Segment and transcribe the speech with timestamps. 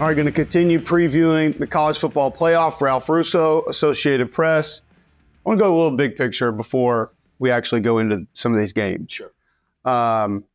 [0.00, 2.80] All right, going to continue previewing the college football playoff.
[2.80, 4.82] Ralph Russo, Associated Press.
[4.90, 8.58] I want to go a little big picture before we actually go into some of
[8.58, 9.12] these games.
[9.12, 9.30] Sure.
[9.84, 10.46] Um,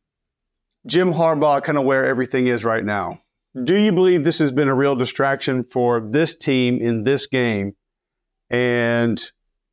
[0.84, 3.22] Jim Harbaugh, kind of where everything is right now.
[3.64, 7.76] Do you believe this has been a real distraction for this team in this game?
[8.50, 9.18] And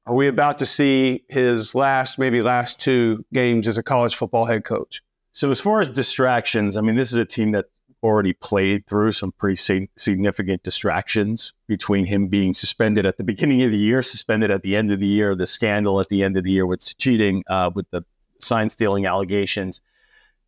[0.06, 4.46] are we about to see his last, maybe last two games as a college football
[4.46, 5.02] head coach?
[5.34, 7.66] So, as far as distractions, I mean, this is a team that
[8.04, 13.72] already played through some pretty significant distractions between him being suspended at the beginning of
[13.72, 16.44] the year, suspended at the end of the year, the scandal at the end of
[16.44, 18.04] the year with cheating, uh, with the
[18.40, 19.82] sign stealing allegations.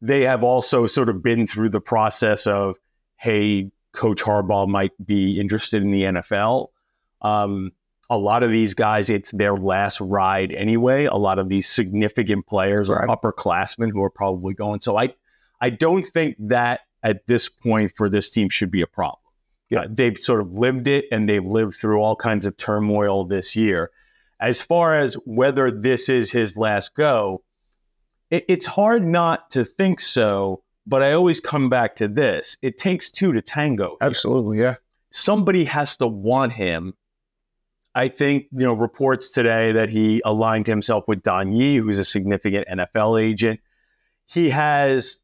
[0.01, 2.77] They have also sort of been through the process of,
[3.17, 6.67] hey, Coach Harbaugh might be interested in the NFL.
[7.21, 7.71] Um,
[8.09, 11.05] a lot of these guys, it's their last ride anyway.
[11.05, 14.81] A lot of these significant players are upperclassmen who are probably going.
[14.81, 15.13] So I,
[15.61, 19.19] I don't think that at this point for this team should be a problem.
[19.69, 19.81] Yeah.
[19.81, 23.55] Uh, they've sort of lived it and they've lived through all kinds of turmoil this
[23.55, 23.91] year.
[24.39, 27.43] As far as whether this is his last go,
[28.31, 32.57] it, it's hard not to think so, but I always come back to this.
[32.61, 33.97] It takes two to tango.
[34.01, 34.75] Absolutely, yeah.
[35.11, 36.93] Somebody has to want him.
[37.95, 42.05] I think, you know, reports today that he aligned himself with Don Yee, who's a
[42.05, 43.59] significant NFL agent.
[44.25, 45.21] He has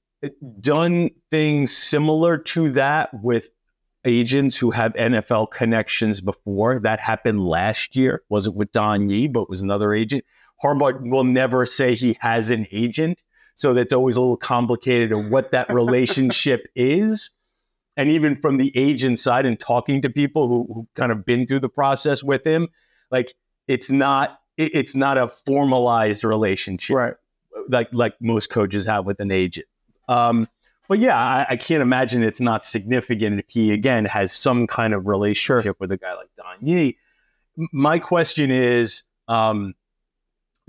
[0.59, 3.49] done things similar to that with
[4.05, 6.79] agents who have NFL connections before.
[6.79, 8.21] That happened last year.
[8.29, 10.23] Wasn't with Don Yee, but was another agent.
[10.63, 13.23] Harbaugh will never say he has an agent.
[13.55, 17.31] So that's always a little complicated of what that relationship is.
[17.97, 21.47] And even from the agent side and talking to people who, who kind of been
[21.47, 22.67] through the process with him,
[23.09, 23.33] like
[23.67, 26.95] it's not it, it's not a formalized relationship.
[26.95, 27.13] Right.
[27.69, 29.67] Like like most coaches have with an agent.
[30.07, 30.47] Um,
[30.87, 34.93] but yeah, I, I, can't imagine it's not significant if he again has some kind
[34.93, 35.75] of relationship sure.
[35.79, 36.97] with a guy like Don Yee.
[37.71, 39.73] My question is, um,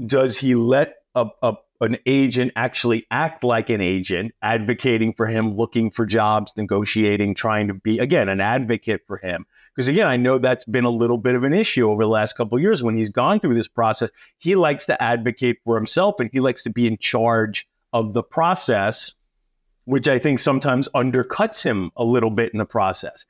[0.04, 5.54] does he let a, a, an agent actually act like an agent, advocating for him,
[5.54, 9.44] looking for jobs, negotiating, trying to be again an advocate for him?
[9.74, 12.36] Because again, I know that's been a little bit of an issue over the last
[12.36, 14.10] couple of years when he's gone through this process.
[14.38, 18.22] He likes to advocate for himself and he likes to be in charge of the
[18.22, 19.14] process
[19.86, 23.24] which I think sometimes undercuts him a little bit in the process.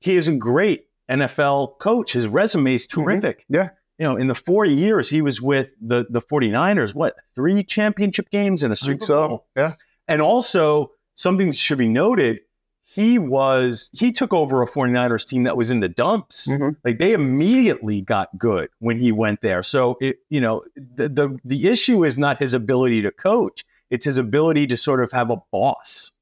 [0.00, 2.12] He is a great NFL coach.
[2.12, 3.02] His resume is mm-hmm.
[3.02, 3.40] terrific.
[3.44, 3.54] Mm-hmm.
[3.54, 3.68] Yeah.
[3.98, 8.28] You know, in the four years he was with the, the 49ers, what, three championship
[8.30, 9.28] games and a Super so.
[9.28, 9.46] Bowl?
[9.56, 9.74] Yeah.
[10.06, 12.40] And also, something that should be noted,
[12.82, 16.46] he was, he took over a 49ers team that was in the dumps.
[16.46, 16.70] Mm-hmm.
[16.84, 19.62] Like they immediately got good when he went there.
[19.62, 24.04] So, it, you know, the, the, the issue is not his ability to coach it's
[24.04, 26.12] his ability to sort of have a boss.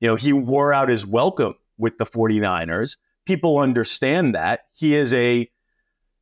[0.00, 2.96] You know, he wore out his welcome with the 49ers.
[3.24, 4.66] People understand that.
[4.72, 5.50] He is a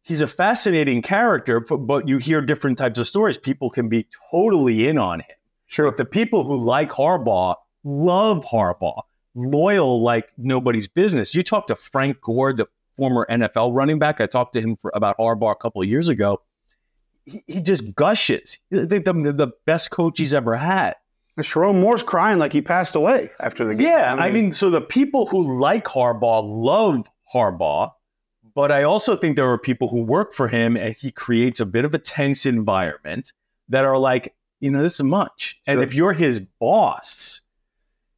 [0.02, 3.38] he's a fascinating character, but you hear different types of stories.
[3.38, 5.36] People can be totally in on him.
[5.66, 5.86] Sure.
[5.86, 9.02] But the people who like Harbaugh love Harbaugh,
[9.34, 11.34] loyal like nobody's business.
[11.34, 12.66] You talk to Frank Gore, the
[12.96, 14.20] former NFL running back.
[14.20, 16.42] I talked to him for, about Harbaugh a couple of years ago
[17.24, 18.58] he, he just gushes.
[18.72, 20.94] I think the, the best coach he's ever had.
[21.40, 23.86] Sherrone Moore's crying like he passed away after the game.
[23.86, 27.90] Yeah, I mean, I mean, so the people who like Harbaugh love Harbaugh,
[28.54, 31.66] but I also think there are people who work for him and he creates a
[31.66, 33.32] bit of a tense environment
[33.70, 35.58] that are like, you know, this is much.
[35.64, 35.74] Sure.
[35.74, 37.40] And if you're his boss,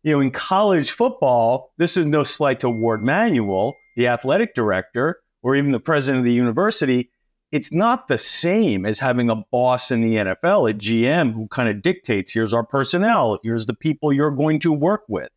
[0.02, 5.20] you know, in college football, this is no slight to Warde Manuel, the athletic director,
[5.42, 7.10] or even the president of the university
[7.52, 11.68] it's not the same as having a boss in the NFL, a GM who kind
[11.68, 15.30] of dictates here's our personnel, here's the people you're going to work with.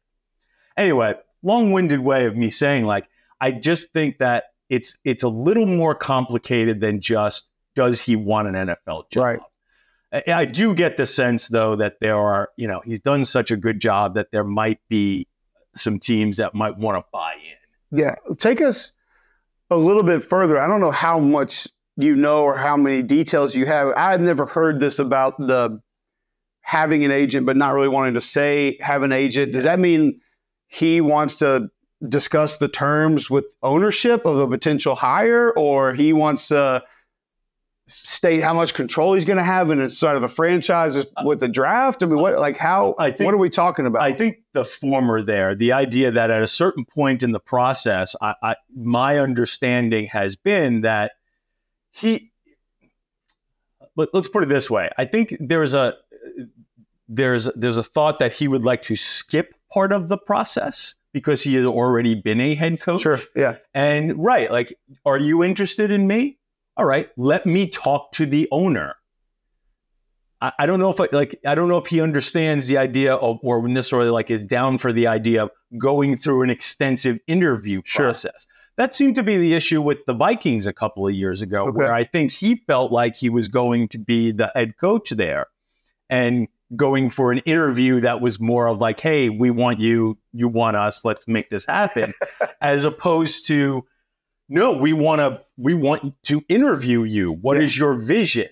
[0.76, 3.08] Anyway, long-winded way of me saying like
[3.40, 8.48] I just think that it's it's a little more complicated than just does he want
[8.48, 9.24] an NFL job.
[9.24, 9.40] Right.
[10.12, 13.52] I, I do get the sense though that there are, you know, he's done such
[13.52, 15.28] a good job that there might be
[15.76, 18.00] some teams that might want to buy in.
[18.00, 18.94] Yeah, take us
[19.70, 20.60] a little bit further.
[20.60, 21.68] I don't know how much
[21.98, 23.92] you know or how many details you have.
[23.98, 25.82] I've never heard this about the
[26.62, 29.54] having an agent but not really wanting to say have an agent.
[29.54, 30.22] Does that mean
[30.68, 31.70] he wants to
[32.08, 36.84] discuss the terms with ownership of a potential hire or he wants to
[37.88, 42.04] state how much control he's going to have inside of a franchise with the draft?
[42.04, 42.96] I mean, what like how?
[43.00, 44.02] I think, what are we talking about?
[44.02, 48.16] I think the former there, the idea that at a certain point in the process,
[48.22, 51.14] I, I, my understanding has been that
[51.98, 52.32] he
[53.96, 55.94] but let's put it this way i think there's a
[57.08, 61.42] there's there's a thought that he would like to skip part of the process because
[61.44, 63.02] he has already been a head coach.
[63.02, 63.20] Sure.
[63.36, 63.56] Yeah.
[63.74, 66.38] And right, like, are you interested in me?
[66.76, 68.96] All right, let me talk to the owner.
[70.42, 73.16] I, I don't know if I, like I don't know if he understands the idea
[73.16, 77.82] of or necessarily like is down for the idea of going through an extensive interview
[77.84, 78.06] Sure.
[78.08, 78.46] process.
[78.78, 81.72] That seemed to be the issue with the Vikings a couple of years ago, Okay.
[81.78, 85.48] where I think he felt like he was going to be the head coach there
[86.10, 90.48] and going for an interview that was more of like, hey, we want you, you
[90.48, 92.14] want us, let's make this happen,
[92.62, 93.84] as opposed to,
[94.50, 97.32] no, we want to, we want to interview you.
[97.32, 97.86] What is Yeah.
[97.86, 98.48] your vision?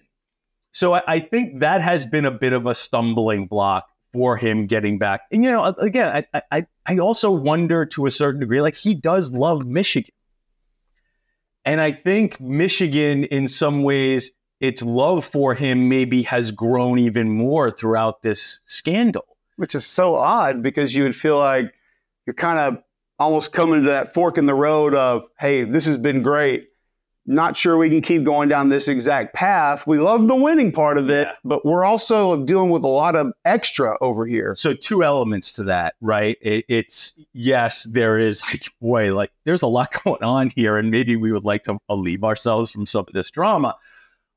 [0.72, 4.66] So I, I think that has been a bit of a stumbling block for him
[4.66, 5.24] getting back.
[5.30, 8.96] And you know, again, I, I I also wonder to a certain degree, like he
[8.96, 10.14] does love Michigan,
[11.66, 14.32] and I think Michigan, in some ways,
[14.62, 19.26] its love for him maybe has grown even more throughout this scandal.
[19.58, 21.74] Which is so odd because you would feel like
[22.26, 22.84] you're kind of
[23.20, 26.70] almost coming to that fork in the road of, hey, this has been great.
[27.28, 29.88] Not sure we can keep going down this exact path.
[29.88, 31.34] We love the winning part of it, Yeah.
[31.44, 34.54] but we're also dealing with a lot of extra over here.
[34.56, 36.38] So two elements to that, right?
[36.42, 40.92] It, it's yes, there is like boy, like there's a lot going on here, and
[40.92, 43.76] maybe we would like to alleviate ourselves from some of this drama.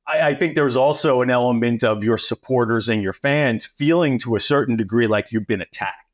[0.06, 4.34] I, I think there's also an element of your supporters and your fans feeling to
[4.34, 6.07] a certain degree like you've been attacked,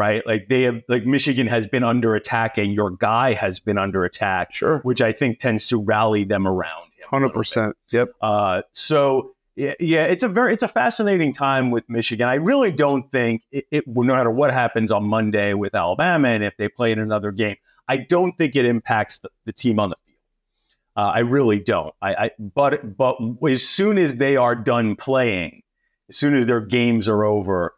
[0.00, 0.26] right?
[0.26, 4.02] Like they have, like Michigan has been under attack, and your guy has been under
[4.04, 4.78] attack, Sure.
[4.78, 7.06] which I think tends to rally them around him.
[7.12, 7.36] a little bit.
[7.36, 7.72] 100%.
[7.90, 8.12] Yep.
[8.22, 12.28] Uh, so yeah, yeah, it's a very it's a fascinating time with Michigan.
[12.28, 16.42] I really don't think it, it no matter what happens on Monday with Alabama and
[16.42, 17.56] if they play in another game,
[17.86, 20.16] I don't think it impacts the, the team on the field.
[20.96, 21.94] Uh, I really don't.
[22.00, 25.62] I, I but but as soon as they are done playing,
[26.08, 27.74] as soon as their games are over,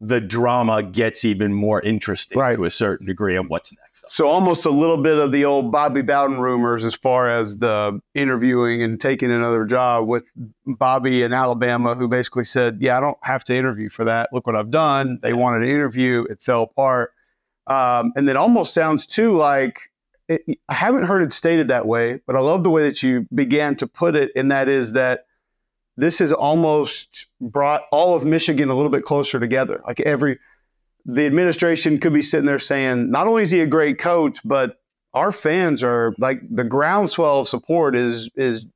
[0.00, 2.56] the drama gets even more interesting Right.
[2.56, 4.04] to a certain degree of what's next.
[4.08, 8.00] So almost a little bit of the old Bobby Bowden rumors as far as the
[8.14, 10.24] interviewing and taking another job with
[10.66, 14.28] Bobby in Alabama, who basically said, "Yeah, I don't have to interview for that.
[14.32, 17.12] Look what I've done." They wanted to interview, it fell apart,
[17.66, 19.78] um, and it almost sounds too like
[20.28, 23.26] it, I haven't heard it stated that way, but I love the way that you
[23.34, 25.26] began to put it, and that is that
[25.96, 29.80] this has almost brought all of Michigan a little bit closer together.
[29.86, 30.38] Like every
[31.06, 34.76] the administration could be sitting there saying, not only is he a great coach, but
[35.12, 38.66] our fans are like the groundswell of support is is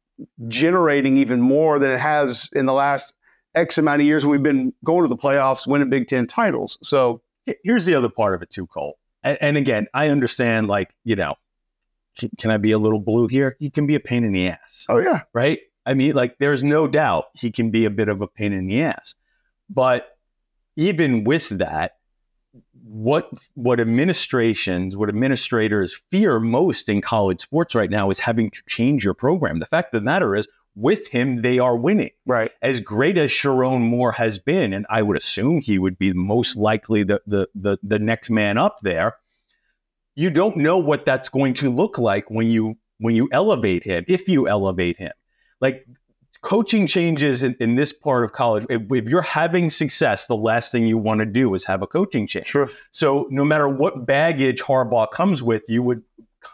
[0.48, 3.14] generating even more than it has in the last
[3.54, 6.78] X amount of years we've been going to the playoffs, winning Big Ten titles.
[6.82, 7.22] So
[7.64, 8.98] Here's the other part of it too, Cole.
[9.22, 11.34] And, and again, I understand, like, you know,
[12.18, 13.56] can, can I be a little blue here?
[13.58, 15.60] He can be a pain in the ass, oh yeah, right?
[15.88, 18.66] I mean, like, there's no doubt he can be a bit of a pain in
[18.66, 19.14] the ass.
[19.70, 20.18] But
[20.76, 21.96] even with that,
[22.84, 28.62] what what administrations, what administrators fear most in college sports right now is having to
[28.66, 29.60] change your program.
[29.60, 32.52] The fact of the matter is, with him, they are winning right.
[32.62, 36.56] as great as Sherrone Moore has been, and I would assume he would be most
[36.56, 39.16] likely the the the, the next man up there.
[40.14, 44.04] You don't know what that's going to look like when you when you elevate him,
[44.06, 45.12] if you elevate him.
[45.60, 45.86] Like
[46.40, 48.64] coaching changes in, in this part of college.
[48.70, 51.86] If, if you're having success, the last thing you want to do is have a
[51.86, 52.46] coaching change.
[52.46, 52.70] Sure.
[52.90, 56.02] So no matter what baggage Harbaugh comes with, you would,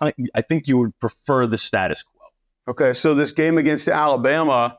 [0.00, 2.22] I think you would prefer the status quo.
[2.66, 4.78] Okay, so this game against Alabama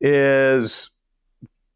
[0.00, 0.90] is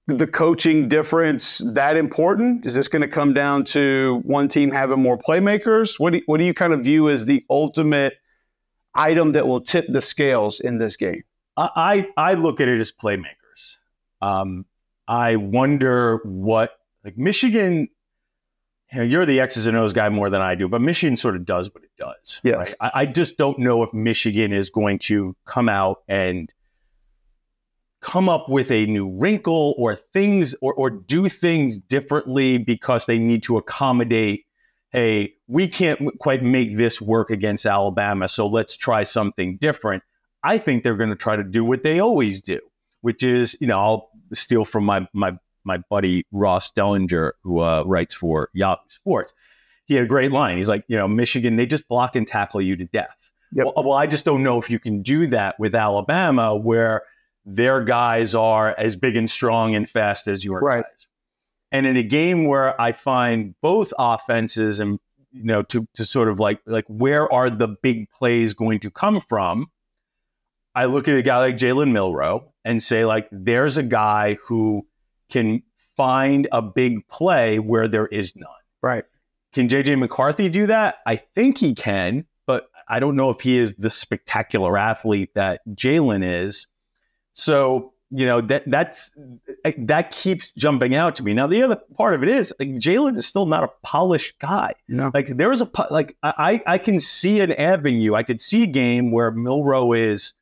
[0.07, 2.67] the coaching difference that important?
[2.67, 5.99] Is this going to come down to one team having more playmakers?
[5.99, 8.15] What do what do you kind of view as the ultimate
[8.95, 11.23] item that will tip the scales in this game?
[11.57, 13.77] I I look at it as playmakers.
[14.21, 14.67] Um,
[15.07, 16.73] I wonder what
[17.05, 17.89] like Michigan.
[18.93, 21.35] You know, you're the X's and O's guy more than I do, but Michigan sort
[21.35, 22.43] of does what it does.
[22.45, 22.57] Yes.
[22.59, 22.75] right?
[22.79, 26.53] I, I just don't know if Michigan is going to come out and
[28.03, 33.19] come up with a new wrinkle or things or, or do things differently because they
[33.19, 34.45] need to accommodate
[34.91, 40.03] hey we can't quite make this work against alabama so let's try something different
[40.45, 42.59] i think they're going to try to do what they always do
[43.01, 47.83] which is you know i'll steal from my my my buddy ross dellenger who uh,
[47.87, 49.33] writes for yahoo sports
[49.85, 52.61] he had a great line he's like you know michigan they just block and tackle
[52.61, 53.67] you to death Yep.
[53.77, 57.03] well, well i just don't know if you can do that with alabama where
[57.45, 60.85] their guys are as big and strong and fast as your Right.
[60.85, 61.07] guys.
[61.73, 65.01] And in a game where I find both offenses and
[65.33, 68.91] you know to to sort of like like where are the big plays going to
[68.93, 69.72] come from?
[70.75, 74.87] I look at a guy like Jalen Milroe and say like there's a guy who
[75.29, 75.63] can
[75.97, 78.49] find a big play where there is none.
[78.83, 79.05] Right.
[79.53, 80.97] can JJ McCarthy do that?
[81.07, 85.61] I think he can, but I don't know if he is the spectacular athlete that
[85.69, 86.67] Jalen is.
[87.33, 89.17] So you know that that's
[89.79, 91.33] that keeps jumping out to me.
[91.33, 94.75] Now the other part of it is like, Jalen is still not a polished guy.
[94.89, 95.11] No.
[95.15, 98.15] Like there is a like I I can see an avenue.
[98.15, 100.35] I could see a game where Milroe is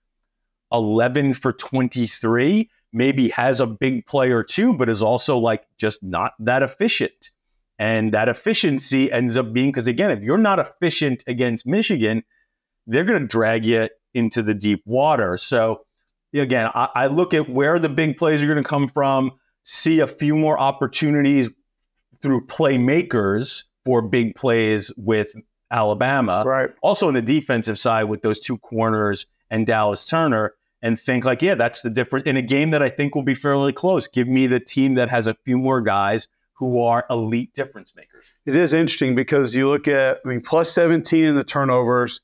[0.72, 5.64] eleven for twenty three, maybe has a big play or two, but is also like
[5.78, 7.30] just not that efficient.
[7.78, 12.22] And that efficiency ends up being because again, if you're not efficient against Michigan,
[12.86, 15.36] they're going to drag you into the deep water.
[15.36, 15.86] So
[16.34, 19.32] again, I, I look at where the big plays are going to come from,
[19.64, 21.50] see a few more opportunities
[22.20, 25.32] through playmakers for big plays with
[25.70, 26.42] Alabama.
[26.44, 26.70] Right.
[26.82, 31.42] Also on the defensive side with those two corners and Dallas Turner and think like,
[31.42, 34.06] yeah, that's the difference in a game that I think will be fairly close.
[34.06, 38.34] Give me the team that has a few more guys who are elite difference makers.
[38.46, 42.20] It is interesting because you look at, I mean, plus 17 in the turnovers.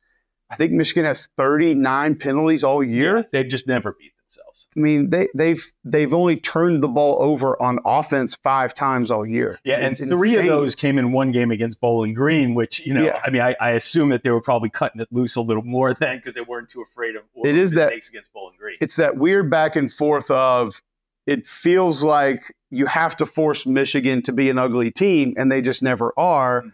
[0.50, 3.18] I think Michigan has 39 penalties all year.
[3.18, 4.68] Yeah, they just never beat themselves.
[4.76, 9.26] I mean, they, they've they've only turned the ball over on offense five times all
[9.26, 9.58] year.
[9.64, 10.50] Yeah, and it's three insane.
[10.50, 13.20] of those came in one game against Bowling Green, which you know, yeah.
[13.24, 15.94] I mean, I, I, assume that they were probably cutting it loose a little more
[15.94, 18.76] then because they weren't too afraid of it is that against Bowling Green.
[18.80, 20.82] It's that weird back and forth of
[21.26, 25.62] it feels like you have to force Michigan to be an ugly team, and they
[25.62, 26.62] just never are.
[26.62, 26.68] Mm-hmm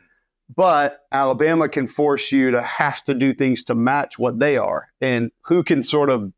[0.54, 4.88] but Alabama can force you to have to do things to match what they are.
[5.00, 6.30] And who can sort of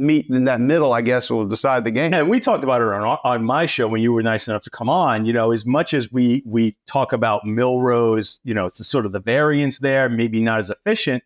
[0.00, 2.12] meet in that middle, I guess, will decide the game.
[2.14, 4.70] And we talked about it on, on my show when you were nice enough to
[4.70, 5.26] come on.
[5.26, 9.12] You know, as much as we we talk about Milroe's, you know, it's sort of
[9.12, 11.22] the variance there, maybe not as efficient.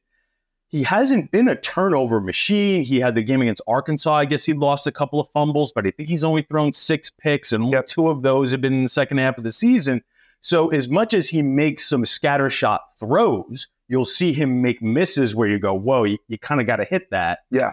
[0.68, 2.82] He hasn't been a turnover machine.
[2.82, 4.12] He had the game against Arkansas.
[4.12, 7.10] I guess he lost a couple of fumbles, but I think he's only thrown six
[7.10, 7.86] picks, and yep.
[7.86, 10.02] two of those have been in the second half of the season.
[10.40, 15.48] So as much as he makes some scattershot throws, you'll see him make misses where
[15.48, 17.40] you go, whoa, you, you kind of got to hit that.
[17.50, 17.72] Yeah.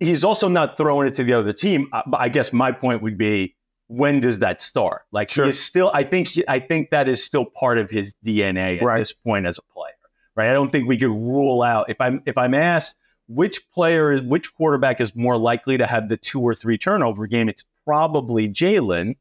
[0.00, 1.88] He's also not throwing it to the other team.
[1.92, 3.56] Uh, I guess my point would be,
[3.88, 5.02] when does that start?
[5.12, 5.44] Like sure.
[5.44, 8.84] he is still, I think, I think that is still part of his DNA at
[8.84, 8.98] right.
[8.98, 9.94] this point as a player,
[10.36, 10.50] right?
[10.50, 12.96] I don't think we could rule out if I'm if I'm asked
[13.28, 17.26] which player is which quarterback is more likely to have the two or three turnover
[17.26, 19.16] game, it's probably Jalen.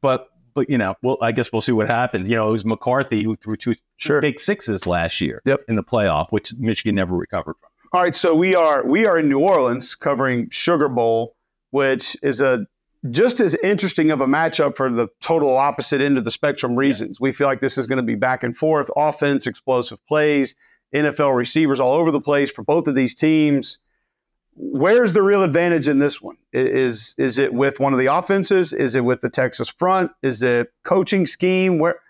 [0.00, 2.28] But but you know, well, I guess we'll see what happens.
[2.28, 4.20] You know, it was McCarthy who threw two sure.
[4.20, 5.60] big sixes last year yep.
[5.68, 7.69] in the playoff, which Michigan never recovered from.
[7.92, 11.34] All right, so we are we are in New Orleans covering Sugar Bowl,
[11.70, 12.66] which is a
[13.10, 17.18] just as interesting of a matchup for the total opposite end of the spectrum reasons.
[17.18, 17.24] Yeah.
[17.24, 20.54] We feel like this is going to be back and forth, offense, explosive plays,
[20.94, 23.78] NFL receivers all over the place for both of these teams
[24.60, 26.36] where's the real advantage in this one?
[26.52, 28.72] Is is it with one of the offenses?
[28.72, 30.12] Is it with the Texas front?
[30.22, 31.78] Is it coaching scheme?
[31.78, 32.00] Where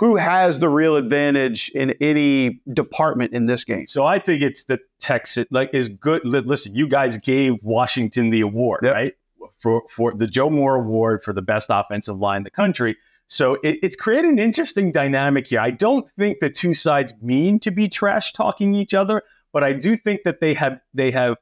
[0.00, 3.86] who has the real advantage in any department in this game?
[3.86, 6.24] So I think it's the Texas like is good.
[6.24, 8.94] Listen, you guys gave Washington the award, yep.
[8.94, 9.14] right?
[9.58, 12.96] For for the Joe Moore Award for the best offensive line in the country.
[13.26, 15.60] So it, it's created an interesting dynamic here.
[15.60, 19.74] I don't think the two sides mean to be trash talking each other, but I
[19.74, 21.36] do think that they have they have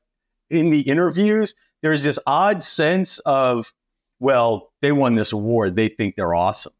[0.50, 3.72] in the interviews, there's this odd sense of,
[4.18, 5.76] well, they won this award.
[5.76, 6.72] They think they're awesome.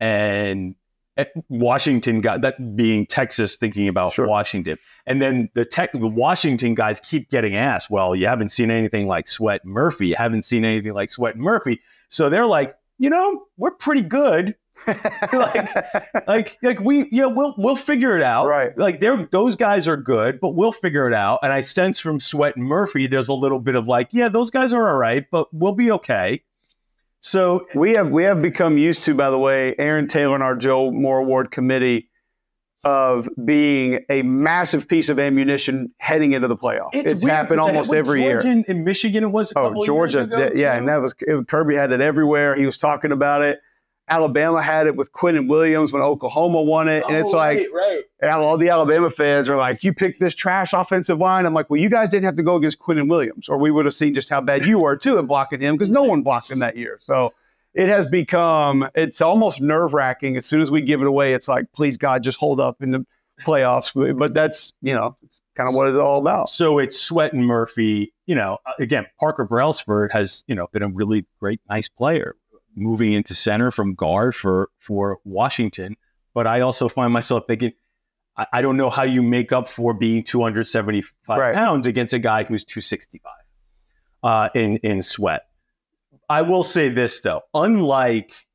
[0.00, 0.74] And
[1.18, 4.26] Eh, Washington got that being Texas thinking about sure.
[4.26, 4.78] Washington.
[5.04, 9.08] And then the tech the Washington guys keep getting asked, well, you haven't seen anything
[9.08, 10.08] like Sweat Murphy.
[10.08, 11.80] You haven't seen anything like Sweat Murphy.
[12.08, 14.54] So they're like, you know, we're pretty good.
[15.32, 15.74] like,
[16.28, 18.46] like, like we, yeah, we'll we'll figure it out.
[18.46, 18.78] Right.
[18.78, 21.40] Like, they're those guys are good, but we'll figure it out.
[21.42, 24.50] And I sense from Sweat and Murphy, there's a little bit of like, yeah, those
[24.50, 26.44] guys are all right, but we'll be okay.
[27.20, 30.56] So we have we have become used to, by the way, Aaron Taylor and our
[30.56, 32.08] Joe Moore Award committee
[32.84, 36.90] of being a massive piece of ammunition heading into the playoffs.
[36.92, 38.64] It's, it's happened almost every Georgia year.
[38.68, 39.52] In Michigan, it was.
[39.56, 42.54] oh, Georgia, ago, yeah, and that was it, Kirby had it everywhere.
[42.54, 43.60] He was talking about it.
[44.10, 47.04] Alabama had it with Quinnen Williams when Oklahoma won it.
[47.08, 48.32] And it's oh, like, right, right.
[48.32, 51.46] all the Alabama fans are like, you picked this trash offensive line.
[51.46, 53.84] I'm like, well, you guys didn't have to go against Quinnen Williams, or we would
[53.84, 56.50] have seen just how bad you were too in blocking him because no one blocked
[56.50, 56.98] him that year.
[57.00, 57.32] So
[57.74, 60.36] it has become, it's almost nerve wracking.
[60.36, 62.90] As soon as we give it away, it's like, please, God, just hold up in
[62.90, 63.06] the
[63.40, 64.18] playoffs.
[64.18, 66.48] But that's, you know, it's kind of what it's all about.
[66.48, 68.12] So it's Sweat and Murphy.
[68.26, 72.34] You know, again, Parker Brailsford has, you know, been a really great, nice player
[72.78, 75.96] moving into center from guard for for Washington.
[76.34, 77.72] But I also find myself thinking,
[78.36, 81.54] I, I don't know how you make up for being 275 right.
[81.54, 83.32] pounds against a guy who's 265
[84.22, 85.42] uh, in in Sweat.
[86.28, 88.46] I will say this though, unlike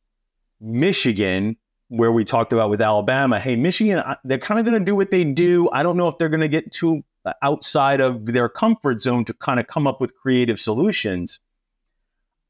[0.61, 1.57] Michigan,
[1.89, 5.11] where we talked about with Alabama, hey, Michigan, they're kind of going to do what
[5.11, 5.69] they do.
[5.71, 7.03] I don't know if they're going to get too
[7.41, 11.39] outside of their comfort zone to kind of come up with creative solutions.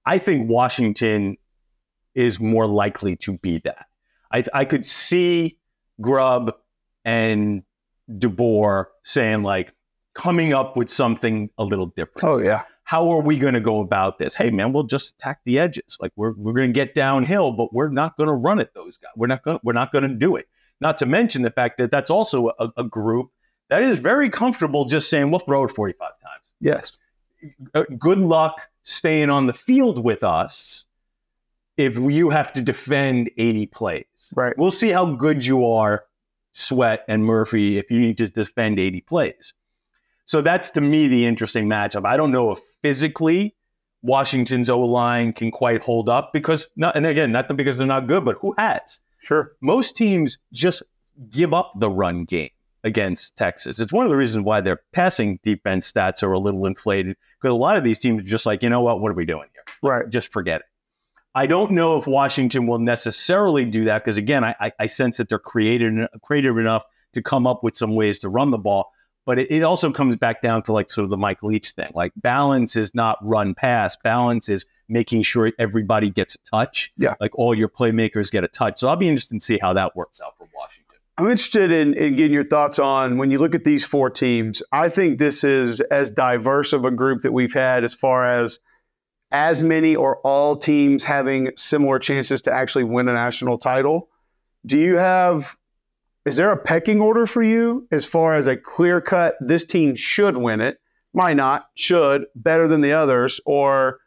[0.06, 1.38] I think Washington
[2.16, 3.88] is more likely to be that.
[4.32, 5.60] I, I could see
[6.02, 6.56] Grubb
[7.06, 7.64] and
[8.10, 9.74] DeBoer saying like
[10.14, 12.24] coming up with something a little different.
[12.24, 12.64] Oh yeah.
[12.86, 14.36] How are we going to go about this?
[14.36, 15.98] Hey man, we'll just attack the edges.
[16.02, 18.98] Like we're we're going to get downhill, but we're not going to run at those
[18.98, 19.12] guys.
[19.16, 20.48] We're not going we're not going to do it.
[20.82, 23.32] Not to mention the fact that that's also a, a group
[23.70, 26.54] that is very comfortable just saying we'll throw it 45 times.
[26.60, 26.98] Yes.
[27.74, 30.86] Uh, good luck staying on the field with us
[31.78, 34.34] if you have to defend 80 plays.
[34.36, 34.54] Right.
[34.58, 36.06] We'll see how good you are,
[36.52, 39.54] Sweat and Murphy, if you need to defend 80 plays.
[40.26, 42.06] So that's to me the interesting matchup.
[42.06, 43.56] I don't know if physically
[44.02, 48.08] Washington's O line can quite hold up because, not, and again, not because they're not
[48.08, 49.02] good, but who has?
[49.22, 49.54] Sure.
[49.62, 50.84] Most teams just
[51.30, 52.50] give up the run game
[52.84, 53.80] against Texas.
[53.80, 57.54] It's one of the reasons why their passing defense stats are a little inflated because
[57.54, 59.48] a lot of these teams are just like, you know what, what are we doing
[59.54, 59.64] here?
[59.82, 60.10] Right.
[60.10, 60.68] Just forget it.
[61.36, 65.30] I don't know if Washington will necessarily do that because again, I, I, sense that
[65.30, 68.92] they're creative, creative enough to come up with some ways to run the ball.
[69.26, 71.92] But it, it also comes back down to like sort of the Mike Leach thing.
[71.96, 73.96] Like balance is not run pass.
[73.96, 76.92] Balance is making sure everybody gets a touch.
[76.98, 77.16] Yeah.
[77.20, 78.80] Like all your playmakers get a touch.
[78.80, 80.98] So I'll be interested to see how that works out for Washington.
[81.18, 84.62] I'm interested in, in getting your thoughts on when you look at these four teams.
[84.72, 88.60] I think this is as diverse of a group that we've had as far as–
[89.34, 94.10] as many or all teams having similar chances to actually win a national title.
[94.66, 95.58] Do you have,
[96.24, 99.96] is there a pecking order for you as far as a clear cut, this team
[99.96, 100.80] should win it,
[101.14, 104.00] might not, should, better than the others, or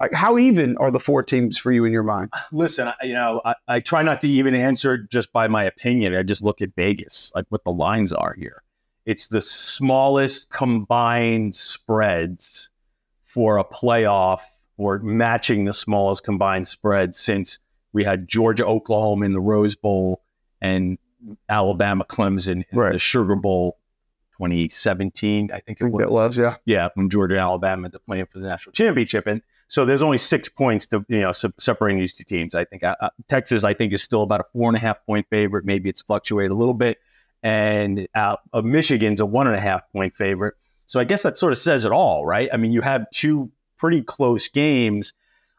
[0.00, 2.32] like how even are the four teams for you in your mind?
[2.50, 6.14] Listen, you know, I, I try not to even answer just by my opinion.
[6.14, 8.62] I just look at Vegas, like what the lines are here.
[9.04, 12.70] It's the smallest combined spreads
[13.24, 14.40] for a playoff
[14.80, 17.58] or matching the smallest combined spread since
[17.92, 20.22] we had Georgia Oklahoma in the Rose Bowl
[20.62, 20.96] and
[21.50, 22.94] Alabama Clemson in right.
[22.94, 23.76] the Sugar Bowl
[24.38, 26.06] 2017, I think it was.
[26.06, 26.56] Was, yeah.
[26.64, 29.26] Yeah, when Georgia and Alabama had to play for the national championship.
[29.26, 32.54] And so there's only six points to, you know, separating these two teams.
[32.54, 35.04] I think uh, uh, Texas, I think, is still about a four and a half
[35.04, 35.66] point favorite.
[35.66, 36.96] Maybe it's fluctuated a little bit.
[37.42, 40.54] And uh, Michigan's a one and a half point favorite.
[40.86, 42.48] So I guess that sort of says it all, right?
[42.50, 45.14] I mean, you have two pretty close games.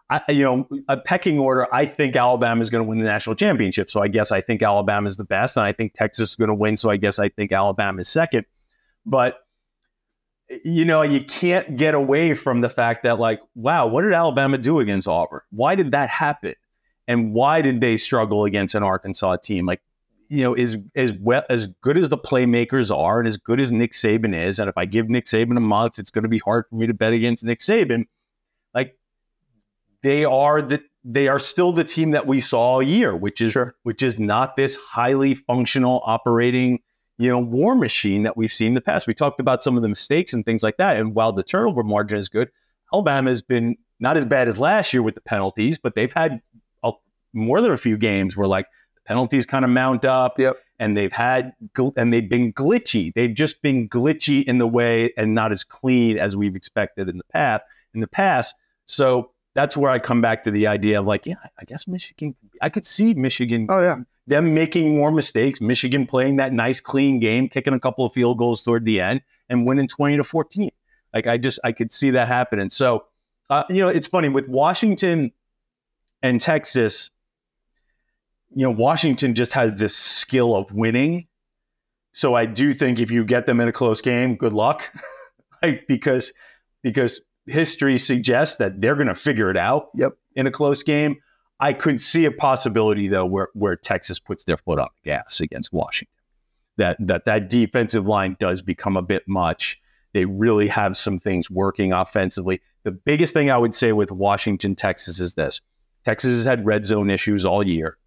[0.10, 3.36] I, you know, a pecking order, I think Alabama is going to win the national
[3.36, 3.89] championship.
[3.89, 6.49] So I guess I think Alabama is the best, and I think Texas is going
[6.49, 6.75] to win.
[6.77, 8.45] So I guess I think Alabama is second.
[9.05, 9.39] But
[10.65, 14.57] you know, you can't get away from the fact that, like, wow, what did Alabama
[14.57, 15.39] do against Auburn?
[15.49, 16.55] Why did that happen?
[17.07, 19.65] And why did they struggle against an Arkansas team?
[19.65, 19.81] Like,
[20.32, 23.70] you know, as as well as good as the playmakers are, and as good as
[23.70, 26.38] Nick Saban is, and if I give Nick Saban a month, it's going to be
[26.38, 28.06] hard for me to bet against Nick Saban.
[28.74, 28.98] Like
[30.04, 33.52] they are the they are still the team that we saw all year, which is
[33.52, 33.76] sure.
[33.84, 36.80] which is not this highly functional operating,
[37.17, 39.08] you know, war machine that we've seen in the past.
[39.08, 41.84] We talked about some of the mistakes and things like that, and while the turnover
[41.84, 42.50] margin is good,
[42.94, 46.41] Alabama has been not as bad as last year with the penalties, but they've had
[46.84, 46.94] a,
[47.34, 48.67] more than a few games where like
[49.06, 50.40] penalties kind of mount up.
[50.40, 50.58] Yep.
[50.80, 51.54] And they've had
[51.96, 53.14] and they've been glitchy.
[53.14, 57.18] They've just been glitchy in the way and not as clean as we've expected in
[57.18, 57.64] the past.
[57.94, 61.36] In the past, so that's where I come back to the idea of like, yeah,
[61.60, 62.36] I guess Michigan.
[62.62, 63.68] I could see Michigan.
[63.70, 65.60] Oh yeah, them making more mistakes.
[65.60, 69.24] Michigan playing that nice, clean game, kicking a couple of field goals toward the end,
[69.50, 70.72] and winning twenty to fourteen.
[71.14, 72.70] Like I just I could see that happening.
[72.70, 73.08] So,
[73.50, 75.34] uh, you know, it's funny with Washington
[76.24, 77.12] and Texas
[78.54, 81.28] you know, Washington just has this skill of winning.
[82.14, 84.92] So I do think if you get them in a close game, good luck.
[85.64, 86.34] like because
[86.84, 90.14] because history suggests that they're going to figure it out yep.
[90.36, 91.18] in a close game.
[91.60, 95.40] I could see a possibility though where where Texas puts their foot on the gas
[95.40, 96.14] against Washington.
[96.78, 99.80] That that that defensive line does become a bit much.
[100.14, 102.60] They really have some things working offensively.
[102.84, 105.62] The biggest thing I would say with Washington, Texas is this.
[106.04, 107.98] Texas has had red zone issues all year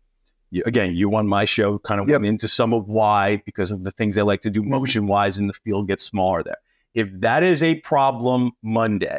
[0.66, 2.20] again, you on my show kind of yep.
[2.20, 5.38] went into some of why because of the things they like to do motion wise,
[5.38, 6.58] and the field gets smaller there.
[6.94, 9.18] If that is a problem Monday,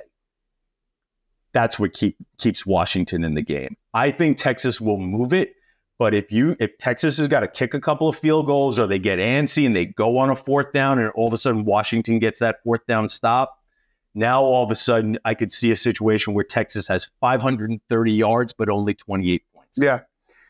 [1.52, 3.78] that's what keep, keeps Washington in the game.
[3.94, 5.56] I think Texas will move it,
[5.98, 8.88] but if you if Texas has got to kick a couple of field goals or
[8.88, 11.64] they get antsy and they go on a fourth down and all of a sudden
[11.64, 13.62] Washington gets that fourth down stop,
[14.14, 18.54] now all of a sudden I could see a situation where Texas has 530 yards
[18.54, 19.78] but only 28 points.
[19.78, 20.02] Yeah.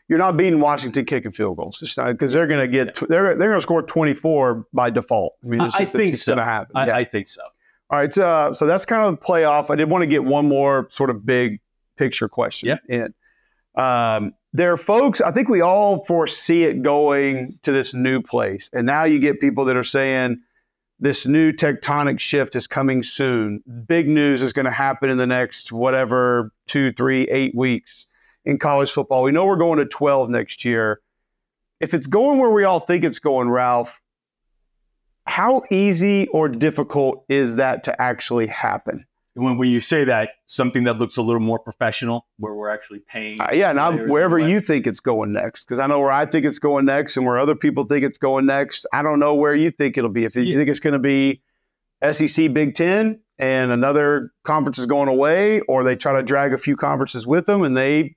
[0.08, 3.58] You're not beating Washington kicking field goals because they're going to get they're they're going
[3.58, 5.34] to score 24 by default.
[5.44, 6.32] I mean, I think so.
[6.34, 6.76] going to happen.
[6.76, 6.96] I, yeah.
[6.96, 7.42] I, think so.
[7.90, 9.70] All right, uh, so that's kind of the playoff.
[9.70, 11.60] I did want to get one more sort of big
[11.96, 12.78] picture question yeah.
[12.88, 13.14] in.
[13.82, 18.70] Um, there are folks, I think we all foresee it going to this new place.
[18.72, 20.40] And now you get people that are saying
[20.98, 23.62] this new tectonic shift is coming soon.
[23.86, 28.06] Big news is going to happen in the next whatever, two, three, eight weeks
[28.46, 29.22] in college football.
[29.22, 31.00] We know we're going to 12 next year.
[31.80, 34.00] If it's going where we all think it's going, Ralph,
[35.26, 39.04] how easy or difficult is that to actually happen?
[39.36, 43.00] when, when you say that, something that looks a little more professional, where we're actually
[43.00, 43.40] paying.
[43.40, 46.46] Uh, yeah, now wherever you think it's going next, because I know where I think
[46.46, 48.86] it's going next, and where other people think it's going next.
[48.92, 50.24] I don't know where you think it'll be.
[50.24, 50.56] If you yeah.
[50.56, 51.42] think it's going to be
[52.10, 56.58] SEC Big Ten and another conference is going away, or they try to drag a
[56.58, 58.15] few conferences with them, and they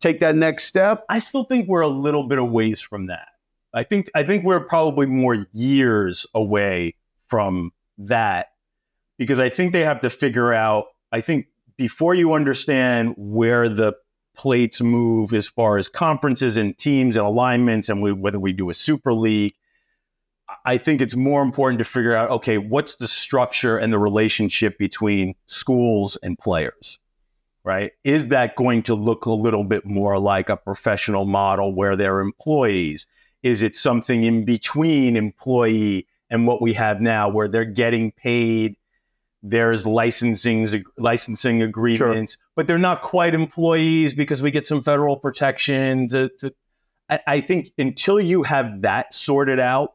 [0.00, 1.04] take that next step.
[1.08, 3.28] I still think we're a little bit of ways from that.
[3.74, 6.94] I think I think we're probably more years away
[7.28, 8.48] from that
[9.18, 10.86] because I think they have to figure out.
[11.12, 13.94] I think before you understand where the
[14.34, 18.70] plates move as far as conferences and teams and alignments and we, whether we do
[18.70, 19.54] a super league,
[20.64, 24.78] I think it's more important to figure out okay, what's the structure and the relationship
[24.78, 26.98] between schools and players,
[27.66, 27.90] right?
[28.04, 32.20] Is that going to look a little bit more like a professional model where they're
[32.20, 33.08] employees?
[33.42, 38.76] Is it something in between employee and what we have now where they're getting paid?
[39.48, 40.66] there's licensing
[40.98, 42.42] licensing agreements, sure.
[42.56, 46.08] but they're not quite employees because we get some federal protection.
[46.08, 46.54] To, to
[47.08, 49.94] I, I, think until you have that sorted out,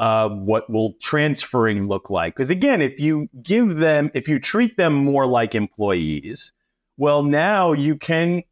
[0.00, 2.34] uh, what will transferring look like?
[2.34, 6.52] Because again, if you give them, if you treat them more like employees,
[6.96, 8.42] well, now you can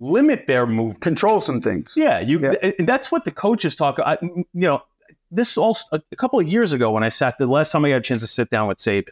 [0.00, 1.94] limit their move, control some things.
[1.96, 2.40] Yeah, you.
[2.40, 2.72] Yeah.
[2.80, 3.98] that's what the coaches talk.
[3.98, 4.82] I, you know,
[5.30, 7.90] this all a, a couple of years ago when I sat the last time I
[7.90, 9.08] got a chance to sit down with Saban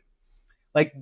[0.77, 0.95] like,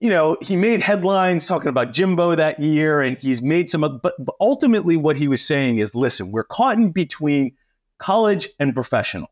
[0.00, 3.82] you know, he made headlines talking about Jimbo that year, and he's made some.
[3.82, 7.52] But, but ultimately, what he was saying is, listen, we're caught in between
[7.98, 9.28] college and professional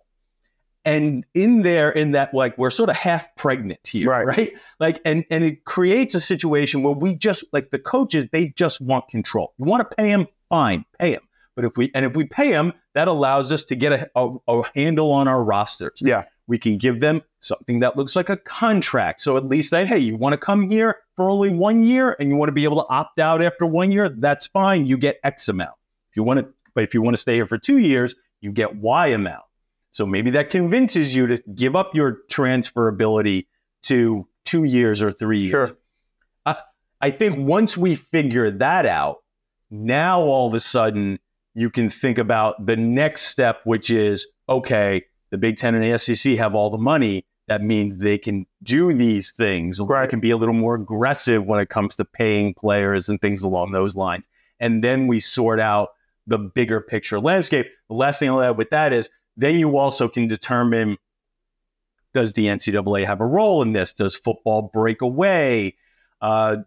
[0.85, 4.27] and in there in that like we're sort of half pregnant here right.
[4.27, 8.49] right like and and it creates a situation where we just like the coaches they
[8.57, 11.23] just want control you want to pay them fine pay them
[11.55, 14.37] but if we and if we pay them that allows us to get a, a,
[14.49, 18.37] a handle on our rosters yeah we can give them something that looks like a
[18.37, 19.21] contract.
[19.21, 22.29] So at least that, hey, you want to come here for only one year and
[22.29, 24.85] you want to be able to opt out after one year, that's fine.
[24.85, 25.77] You get X amount.
[26.11, 28.51] If you want to, but if you want to stay here for two years, you
[28.51, 29.45] get Y amount.
[29.91, 33.47] So maybe that convinces you to give up your transferability
[33.83, 35.51] to two years or three years.
[35.69, 35.79] Sure.
[36.47, 36.57] I,
[37.01, 39.23] I think once we figure that out,
[39.71, 41.19] now all of a sudden
[41.55, 45.99] you can think about the next step, which is okay, the Big Ten and the
[45.99, 47.25] SEC have all the money.
[47.49, 49.81] That means they can do these things.
[49.81, 50.03] Right.
[50.03, 53.43] They can be a little more aggressive when it comes to paying players and things
[53.43, 54.29] along those lines.
[54.61, 55.91] And then we sort out
[56.27, 57.67] the bigger picture landscape.
[57.89, 60.97] The last thing I'll add with that is then you also can determine
[62.13, 63.93] does the NCAA have a role in this?
[63.93, 65.77] Does football break away?
[66.21, 66.59] Uh,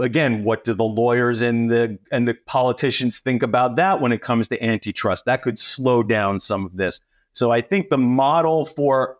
[0.00, 4.20] again, what do the lawyers and the and the politicians think about that when it
[4.20, 5.24] comes to antitrust?
[5.26, 7.00] That could slow down some of this.
[7.32, 9.16] So I think the model for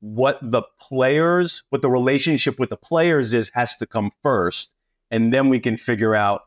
[0.00, 4.72] what the players, what the relationship with the players is, has to come first.
[5.10, 6.42] And then we can figure out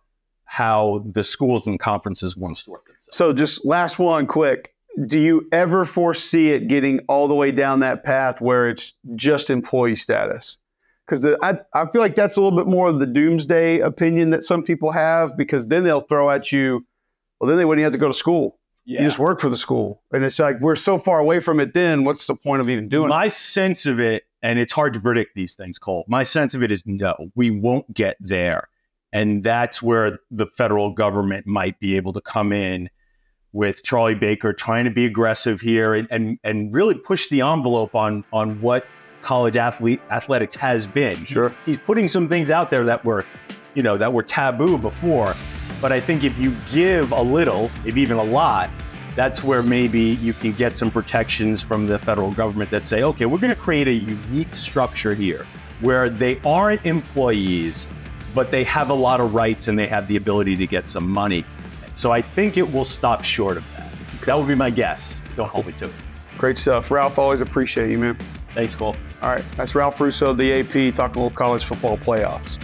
[0.45, 3.17] how the schools and conferences want to sort themselves.
[3.17, 4.73] So just last one quick.
[5.05, 9.49] Do you ever foresee it getting all the way down that path where it's just
[9.49, 10.57] employee status?
[11.05, 14.43] Because I, I feel like that's a little bit more of the doomsday opinion that
[14.43, 16.85] some people have, because then they'll throw at you,
[17.39, 18.59] well, then they wouldn't have to go to school.
[18.85, 19.01] Yeah.
[19.01, 20.01] You just work for the school.
[20.11, 22.03] And it's like, we're so far away from it then.
[22.03, 23.33] What's the point of even doing My it?
[23.33, 26.05] sense of it, and it's hard to predict these things, Cole.
[26.07, 28.69] My sense of it is no, we won't get there.
[29.13, 32.89] And that's where the federal government might be able to come in
[33.57, 37.95] with Charlie Baker trying to be aggressive here and, and, and really push the envelope
[37.95, 38.85] on, on what
[39.23, 41.25] college athlete athletics has been.
[41.25, 41.49] Sure.
[41.49, 43.25] He's, he's putting some things out there that were,
[43.73, 45.33] you know, that were taboo before.
[45.81, 48.69] But I think if you give a little, if even a lot,
[49.15, 53.25] that's where maybe you can get some protections from the federal government that say, okay,
[53.25, 55.47] we're going to create a unique structure here
[55.81, 57.87] where they aren't employees,
[58.35, 61.09] but they have a lot of rights and they have the ability to get some
[61.09, 61.43] money.
[61.97, 63.91] So I think it will stop short of that.
[64.25, 65.23] That would be my guess.
[65.35, 65.91] Don't hold me to it.
[66.37, 66.91] Great stuff.
[66.91, 68.15] Ralph, always appreciate you, man.
[68.49, 68.95] Thanks, Cole.
[69.23, 69.43] All right.
[69.55, 72.63] That's Ralph Russo, the AP, talking about college football playoffs.